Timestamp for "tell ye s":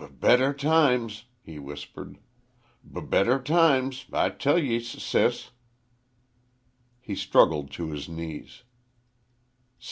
4.30-4.88